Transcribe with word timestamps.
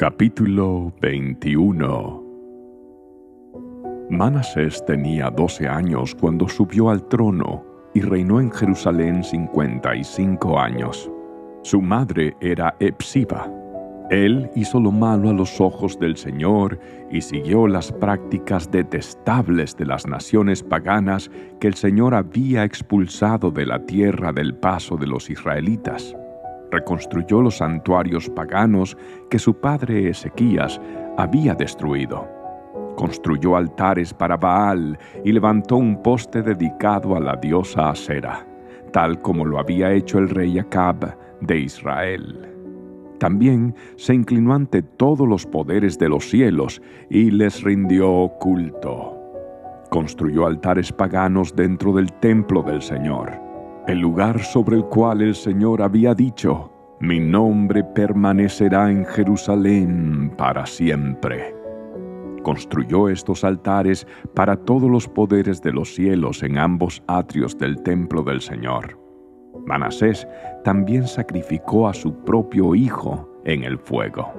Capítulo 0.00 0.92
21 1.02 2.24
Manasés 4.08 4.82
tenía 4.86 5.28
doce 5.28 5.68
años 5.68 6.14
cuando 6.14 6.48
subió 6.48 6.88
al 6.88 7.06
trono 7.08 7.62
y 7.92 8.00
reinó 8.00 8.40
en 8.40 8.50
Jerusalén 8.50 9.22
cincuenta 9.22 9.94
y 9.94 10.02
cinco 10.02 10.58
años. 10.58 11.10
Su 11.62 11.82
madre 11.82 12.34
era 12.40 12.74
Epsiba. 12.80 13.46
Él 14.08 14.50
hizo 14.54 14.80
lo 14.80 14.90
malo 14.90 15.28
a 15.28 15.34
los 15.34 15.60
ojos 15.60 15.98
del 15.98 16.16
Señor 16.16 16.80
y 17.10 17.20
siguió 17.20 17.66
las 17.68 17.92
prácticas 17.92 18.70
detestables 18.70 19.76
de 19.76 19.84
las 19.84 20.06
naciones 20.06 20.62
paganas 20.62 21.30
que 21.60 21.68
el 21.68 21.74
Señor 21.74 22.14
había 22.14 22.64
expulsado 22.64 23.50
de 23.50 23.66
la 23.66 23.84
tierra 23.84 24.32
del 24.32 24.54
paso 24.54 24.96
de 24.96 25.08
los 25.08 25.28
israelitas. 25.28 26.16
Reconstruyó 26.70 27.42
los 27.42 27.58
santuarios 27.58 28.28
paganos 28.30 28.96
que 29.28 29.38
su 29.38 29.54
padre 29.60 30.08
Ezequías 30.08 30.80
había 31.16 31.54
destruido 31.54 32.40
construyó 33.00 33.56
altares 33.56 34.12
para 34.12 34.36
Baal 34.36 34.98
y 35.24 35.32
levantó 35.32 35.76
un 35.76 36.02
poste 36.02 36.42
dedicado 36.42 37.16
a 37.16 37.20
la 37.20 37.34
diosa 37.34 37.88
Asera, 37.88 38.46
tal 38.92 39.22
como 39.22 39.46
lo 39.46 39.58
había 39.58 39.90
hecho 39.90 40.18
el 40.18 40.28
rey 40.28 40.58
Acab 40.58 41.16
de 41.40 41.58
Israel. 41.60 42.46
También 43.18 43.74
se 43.96 44.12
inclinó 44.12 44.52
ante 44.52 44.82
todos 44.82 45.26
los 45.26 45.46
poderes 45.46 45.98
de 45.98 46.10
los 46.10 46.28
cielos 46.28 46.82
y 47.08 47.30
les 47.30 47.62
rindió 47.62 48.32
culto. 48.38 49.16
Construyó 49.88 50.46
altares 50.46 50.92
paganos 50.92 51.56
dentro 51.56 51.94
del 51.94 52.12
templo 52.12 52.62
del 52.62 52.82
Señor, 52.82 53.32
el 53.86 53.98
lugar 53.98 54.40
sobre 54.42 54.76
el 54.76 54.84
cual 54.84 55.22
el 55.22 55.34
Señor 55.34 55.82
había 55.82 56.14
dicho, 56.14 56.70
mi 57.00 57.18
nombre 57.18 57.82
permanecerá 57.82 58.90
en 58.90 59.06
Jerusalén 59.06 60.32
para 60.36 60.66
siempre. 60.66 61.54
Construyó 62.42 63.08
estos 63.08 63.42
altares 63.42 64.06
para 64.34 64.56
todos 64.56 64.90
los 64.90 65.08
poderes 65.08 65.62
de 65.62 65.72
los 65.72 65.94
cielos 65.94 66.42
en 66.42 66.58
ambos 66.58 67.02
atrios 67.06 67.56
del 67.56 67.82
templo 67.82 68.22
del 68.22 68.40
Señor. 68.40 68.98
Manasés 69.66 70.26
también 70.64 71.06
sacrificó 71.06 71.88
a 71.88 71.94
su 71.94 72.14
propio 72.24 72.74
hijo 72.74 73.28
en 73.44 73.64
el 73.64 73.78
fuego. 73.78 74.32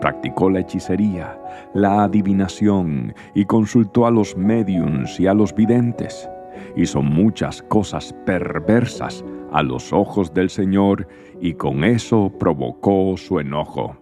Practicó 0.00 0.48
la 0.48 0.60
hechicería, 0.60 1.38
la 1.74 2.04
adivinación 2.04 3.14
y 3.34 3.44
consultó 3.44 4.06
a 4.06 4.10
los 4.10 4.36
médiums 4.36 5.20
y 5.20 5.26
a 5.26 5.34
los 5.34 5.54
videntes. 5.54 6.28
Hizo 6.76 7.02
muchas 7.02 7.62
cosas 7.62 8.14
perversas 8.24 9.24
a 9.52 9.62
los 9.62 9.92
ojos 9.92 10.32
del 10.32 10.50
Señor 10.50 11.08
y 11.40 11.54
con 11.54 11.84
eso 11.84 12.32
provocó 12.38 13.16
su 13.16 13.40
enojo. 13.40 13.96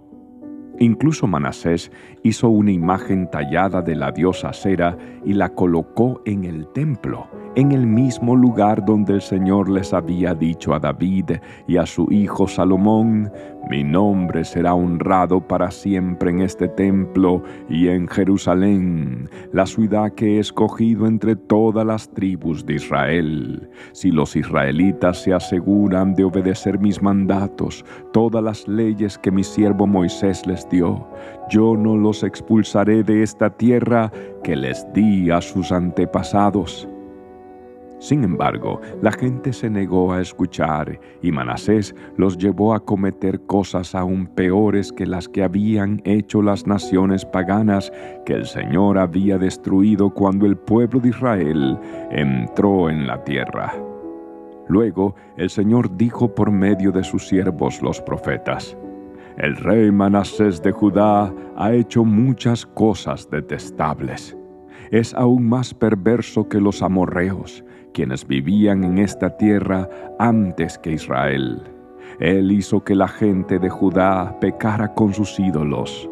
Incluso 0.81 1.27
Manasés 1.27 1.91
hizo 2.23 2.49
una 2.49 2.71
imagen 2.71 3.29
tallada 3.31 3.83
de 3.83 3.97
la 3.97 4.13
diosa 4.13 4.53
Sera 4.53 4.97
y 5.25 5.33
la 5.33 5.49
colocó 5.49 6.23
en 6.25 6.45
el 6.45 6.69
templo, 6.69 7.27
en 7.59 7.73
el 7.73 7.89
mismo 7.89 8.37
lugar 8.37 8.85
donde 8.85 9.15
el 9.15 9.21
Señor 9.21 9.69
les 9.69 9.93
había 9.93 10.33
dicho 10.33 10.75
a 10.75 10.79
David 10.79 11.33
y 11.67 11.77
a 11.77 11.87
su 11.87 12.07
hijo 12.09 12.47
Salomón, 12.47 13.33
mi 13.69 13.83
nombre 13.83 14.45
será 14.45 14.75
honrado 14.75 15.41
para 15.41 15.73
siempre 15.73 16.31
en 16.31 16.41
este 16.41 16.69
templo 16.69 17.43
y 17.69 17.89
en 17.89 18.07
Jerusalén, 18.07 19.29
la 19.53 19.67
ciudad 19.67 20.13
que 20.13 20.37
he 20.37 20.39
escogido 20.39 21.09
entre 21.09 21.35
todas 21.35 21.85
las 21.85 22.09
tribus 22.09 22.65
de 22.65 22.75
Israel. 22.75 23.69
Si 23.91 24.13
los 24.13 24.37
israelitas 24.37 25.25
se 25.25 25.35
aseguran 25.35 26.15
de 26.15 26.23
obedecer 26.23 26.79
mis 26.79 27.03
mandatos, 27.03 27.85
todas 28.13 28.45
las 28.45 28.69
leyes 28.69 29.19
que 29.19 29.33
mi 29.33 29.43
siervo 29.43 29.85
Moisés 29.85 30.47
les 30.47 30.69
dio, 30.69 31.09
yo 31.51 31.77
no 31.77 31.97
los 31.97 32.23
expulsaré 32.23 33.03
de 33.03 33.25
esta 33.25 33.51
tierra 33.51 34.13
que 34.45 34.55
les 34.55 34.87
di 34.93 35.29
a 35.33 35.41
sus 35.41 35.73
antepasados. 35.73 36.89
Sin 38.09 38.25
embargo, 38.25 38.81
la 39.03 39.13
gente 39.13 39.53
se 39.53 39.69
negó 39.69 40.15
a 40.15 40.23
escuchar 40.23 40.99
y 41.21 41.31
Manasés 41.31 41.95
los 42.17 42.39
llevó 42.39 42.73
a 42.73 42.81
cometer 42.81 43.39
cosas 43.43 43.95
aún 43.95 44.27
peores 44.29 44.91
que 44.91 45.05
las 45.05 45.29
que 45.29 45.43
habían 45.43 46.01
hecho 46.07 46.41
las 46.41 46.67
naciones 46.67 47.27
paganas 47.27 47.93
que 48.25 48.33
el 48.33 48.47
Señor 48.47 48.97
había 48.97 49.37
destruido 49.37 50.09
cuando 50.09 50.47
el 50.47 50.57
pueblo 50.57 51.01
de 51.01 51.11
Israel 51.11 51.79
entró 52.11 52.89
en 52.89 53.07
la 53.07 53.23
tierra. 53.25 53.75
Luego 54.69 55.15
el 55.37 55.51
Señor 55.51 55.95
dijo 55.95 56.35
por 56.35 56.51
medio 56.51 56.91
de 56.91 57.05
sus 57.05 57.29
siervos 57.29 57.83
los 57.83 58.01
profetas, 58.01 58.75
El 59.37 59.55
rey 59.55 59.93
Manasés 59.93 60.63
de 60.63 60.73
Judá 60.73 61.31
ha 61.59 61.73
hecho 61.75 62.07
muchas 62.07 62.65
cosas 62.65 63.29
detestables. 63.29 64.38
Es 64.91 65.15
aún 65.15 65.49
más 65.49 65.75
perverso 65.75 66.49
que 66.49 66.61
los 66.61 66.83
amorreos 66.83 67.65
quienes 67.99 68.29
vivían 68.29 68.85
en 68.85 68.99
esta 68.99 69.37
tierra 69.37 69.89
antes 70.21 70.79
que 70.79 70.93
Israel. 70.93 71.61
Él 72.21 72.53
hizo 72.53 72.85
que 72.85 72.95
la 72.95 73.09
gente 73.09 73.59
de 73.59 73.69
Judá 73.69 74.39
pecara 74.41 74.95
con 74.95 75.13
sus 75.13 75.39
ídolos. 75.41 76.09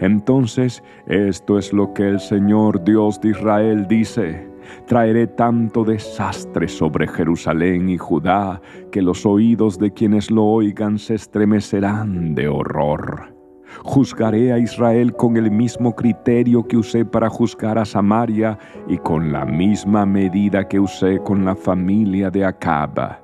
Entonces, 0.00 0.82
esto 1.06 1.58
es 1.58 1.72
lo 1.72 1.94
que 1.94 2.08
el 2.08 2.20
Señor 2.20 2.84
Dios 2.84 3.20
de 3.22 3.30
Israel 3.30 3.86
dice. 3.88 4.48
Traeré 4.86 5.26
tanto 5.26 5.82
desastre 5.82 6.68
sobre 6.68 7.08
Jerusalén 7.08 7.88
y 7.88 7.96
Judá 7.96 8.60
que 8.92 9.00
los 9.00 9.24
oídos 9.24 9.78
de 9.78 9.92
quienes 9.92 10.30
lo 10.30 10.44
oigan 10.44 10.98
se 10.98 11.14
estremecerán 11.14 12.34
de 12.34 12.48
horror. 12.48 13.39
Juzgaré 13.84 14.52
a 14.52 14.58
Israel 14.58 15.14
con 15.14 15.36
el 15.36 15.50
mismo 15.50 15.94
criterio 15.94 16.66
que 16.66 16.76
usé 16.76 17.04
para 17.04 17.28
juzgar 17.28 17.78
a 17.78 17.84
Samaria 17.84 18.58
y 18.88 18.98
con 18.98 19.32
la 19.32 19.44
misma 19.44 20.06
medida 20.06 20.68
que 20.68 20.80
usé 20.80 21.18
con 21.18 21.44
la 21.44 21.54
familia 21.54 22.30
de 22.30 22.44
Acaba. 22.44 23.20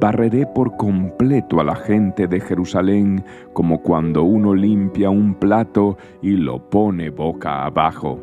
Barreré 0.00 0.46
por 0.46 0.76
completo 0.76 1.60
a 1.60 1.64
la 1.64 1.76
gente 1.76 2.26
de 2.26 2.40
Jerusalén 2.40 3.24
como 3.52 3.80
cuando 3.82 4.24
uno 4.24 4.54
limpia 4.54 5.10
un 5.10 5.34
plato 5.34 5.96
y 6.20 6.32
lo 6.32 6.68
pone 6.68 7.10
boca 7.10 7.64
abajo. 7.64 8.20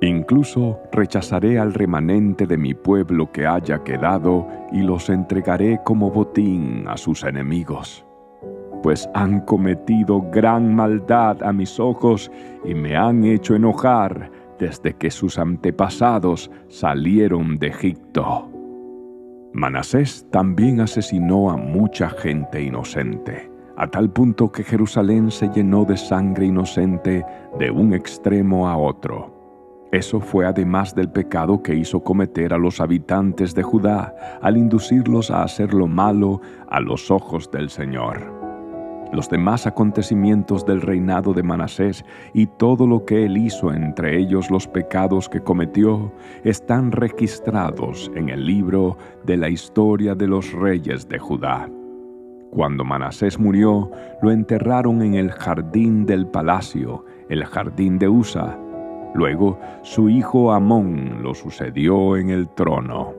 Incluso 0.00 0.78
rechazaré 0.92 1.58
al 1.58 1.74
remanente 1.74 2.46
de 2.46 2.56
mi 2.56 2.72
pueblo 2.72 3.32
que 3.32 3.46
haya 3.46 3.82
quedado 3.82 4.46
y 4.72 4.82
los 4.82 5.10
entregaré 5.10 5.80
como 5.84 6.10
botín 6.10 6.84
a 6.86 6.96
sus 6.96 7.24
enemigos 7.24 8.07
pues 8.88 9.06
han 9.12 9.40
cometido 9.40 10.22
gran 10.30 10.74
maldad 10.74 11.42
a 11.42 11.52
mis 11.52 11.78
ojos 11.78 12.30
y 12.64 12.72
me 12.74 12.96
han 12.96 13.22
hecho 13.22 13.54
enojar 13.54 14.30
desde 14.58 14.94
que 14.94 15.10
sus 15.10 15.38
antepasados 15.38 16.50
salieron 16.68 17.58
de 17.58 17.66
Egipto. 17.66 18.50
Manasés 19.52 20.26
también 20.30 20.80
asesinó 20.80 21.50
a 21.50 21.58
mucha 21.58 22.08
gente 22.08 22.62
inocente, 22.62 23.52
a 23.76 23.88
tal 23.88 24.08
punto 24.08 24.50
que 24.50 24.64
Jerusalén 24.64 25.30
se 25.30 25.50
llenó 25.50 25.84
de 25.84 25.98
sangre 25.98 26.46
inocente 26.46 27.26
de 27.58 27.70
un 27.70 27.92
extremo 27.92 28.70
a 28.70 28.78
otro. 28.78 29.86
Eso 29.92 30.18
fue 30.18 30.46
además 30.46 30.94
del 30.94 31.10
pecado 31.10 31.62
que 31.62 31.74
hizo 31.74 32.02
cometer 32.02 32.54
a 32.54 32.58
los 32.58 32.80
habitantes 32.80 33.54
de 33.54 33.62
Judá 33.62 34.14
al 34.40 34.56
inducirlos 34.56 35.30
a 35.30 35.42
hacer 35.42 35.74
lo 35.74 35.86
malo 35.86 36.40
a 36.70 36.80
los 36.80 37.10
ojos 37.10 37.50
del 37.50 37.68
Señor 37.68 38.37
los 39.12 39.28
demás 39.28 39.66
acontecimientos 39.66 40.66
del 40.66 40.80
reinado 40.80 41.32
de 41.32 41.42
Manasés 41.42 42.04
y 42.34 42.46
todo 42.46 42.86
lo 42.86 43.04
que 43.04 43.24
él 43.24 43.36
hizo, 43.36 43.72
entre 43.72 44.18
ellos 44.18 44.50
los 44.50 44.66
pecados 44.66 45.28
que 45.28 45.40
cometió, 45.40 46.12
están 46.44 46.92
registrados 46.92 48.10
en 48.14 48.28
el 48.28 48.46
libro 48.46 48.96
de 49.24 49.36
la 49.36 49.48
historia 49.48 50.14
de 50.14 50.26
los 50.26 50.52
reyes 50.52 51.08
de 51.08 51.18
Judá. 51.18 51.68
Cuando 52.50 52.84
Manasés 52.84 53.38
murió, 53.38 53.90
lo 54.22 54.30
enterraron 54.30 55.02
en 55.02 55.14
el 55.14 55.30
jardín 55.30 56.06
del 56.06 56.26
palacio, 56.26 57.04
el 57.28 57.44
jardín 57.44 57.98
de 57.98 58.08
Usa. 58.08 58.58
Luego, 59.14 59.58
su 59.82 60.08
hijo 60.08 60.52
Amón 60.52 61.22
lo 61.22 61.34
sucedió 61.34 62.16
en 62.16 62.30
el 62.30 62.48
trono. 62.50 63.17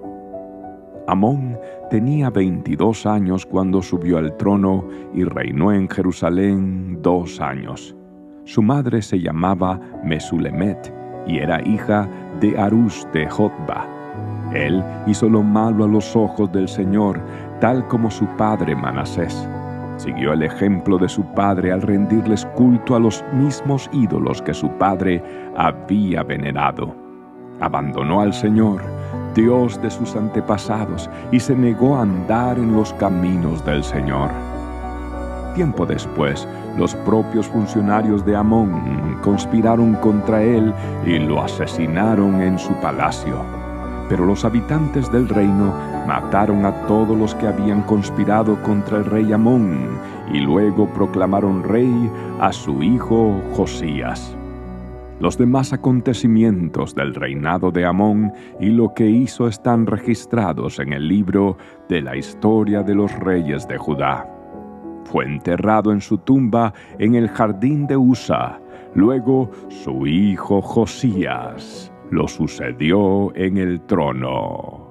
Amón 1.10 1.58
tenía 1.90 2.30
22 2.30 3.08
años 3.08 3.44
cuando 3.44 3.82
subió 3.82 4.20
al 4.20 4.38
trono 4.38 4.86
y 5.12 5.24
reinó 5.24 5.74
en 5.74 5.90
Jerusalén 5.90 7.02
dos 7.02 7.42
años. 7.42 7.96
Su 8.44 8.62
madre 8.62 9.02
se 9.02 9.20
llamaba 9.20 9.80
Mesulemet 10.04 10.94
y 11.26 11.40
era 11.40 11.68
hija 11.68 12.08
de 12.40 12.56
Arús 12.60 13.08
de 13.12 13.28
Jotba. 13.28 13.88
Él 14.54 14.84
hizo 15.08 15.28
lo 15.28 15.42
malo 15.42 15.86
a 15.86 15.88
los 15.88 16.16
ojos 16.16 16.52
del 16.52 16.68
Señor, 16.68 17.20
tal 17.60 17.88
como 17.88 18.12
su 18.12 18.28
padre 18.38 18.76
Manasés. 18.76 19.50
Siguió 19.98 20.34
el 20.34 20.44
ejemplo 20.44 21.00
de 21.00 21.10
su 21.10 21.24
padre 21.34 21.72
al 21.72 21.82
rendirles 21.82 22.46
culto 22.56 22.96
a 22.96 23.00
los 23.00 23.26
mismos 23.34 23.90
ídolos 23.94 24.44
que 24.44 24.54
su 24.54 24.70
padre 24.78 25.24
había 25.58 26.22
venerado. 26.22 26.96
Abandonó 27.60 28.22
al 28.22 28.32
Señor 28.32 28.82
Dios 29.34 29.82
de 29.82 29.90
sus 29.92 30.16
antepasados, 30.16 31.10
y 31.32 31.40
se 31.40 31.56
negó 31.56 31.98
a 31.98 32.02
andar 32.02 32.58
en 32.58 32.76
los 32.76 32.94
caminos 32.94 33.64
del 33.66 33.84
Señor. 33.84 34.30
Tiempo 35.56 35.86
después, 35.86 36.48
los 36.78 36.96
propios 36.96 37.48
funcionarios 37.48 38.26
de 38.26 38.36
Amón 38.36 39.18
conspiraron 39.22 39.96
contra 39.96 40.42
él 40.42 40.74
y 41.06 41.20
lo 41.20 41.42
asesinaron 41.42 42.42
en 42.42 42.58
su 42.58 42.74
palacio. 42.76 43.36
Pero 44.08 44.26
los 44.26 44.46
habitantes 44.46 45.12
del 45.12 45.28
reino 45.28 45.74
mataron 46.08 46.66
a 46.66 46.72
todos 46.88 47.18
los 47.18 47.36
que 47.36 47.48
habían 47.48 47.82
conspirado 47.84 48.62
contra 48.64 49.00
el 49.00 49.06
rey 49.06 49.34
Amón 49.34 50.00
y 50.32 50.40
luego 50.40 50.88
proclamaron 50.88 51.64
rey 51.64 52.12
a 52.40 52.52
su 52.54 52.82
hijo 52.82 53.42
Josías. 53.56 54.39
Los 55.20 55.38
demás 55.38 55.74
acontecimientos 55.74 56.96
del 56.96 57.14
reinado 57.14 57.72
de 57.72 57.86
Amón 57.86 58.32
y 58.60 58.68
lo 58.68 58.94
que 58.94 59.06
hizo 59.10 59.48
están 59.48 59.86
registrados 59.86 60.80
en 60.80 60.94
el 60.94 61.10
libro 61.10 61.58
de 61.90 62.02
la 62.02 62.16
historia 62.16 62.84
de 62.84 62.96
los 62.96 63.12
reyes 63.20 63.68
de 63.68 63.78
Judá. 63.78 64.26
Fue 65.04 65.26
enterrado 65.26 65.92
en 65.92 66.00
su 66.00 66.20
tumba 66.20 66.74
en 67.00 67.16
el 67.16 67.28
jardín 67.28 67.86
de 67.86 67.98
Usa. 67.98 68.62
Luego 68.96 69.52
su 69.68 70.08
hijo 70.08 70.62
Josías 70.62 71.92
lo 72.12 72.28
sucedió 72.28 73.36
en 73.36 73.58
el 73.58 73.82
trono. 73.82 74.89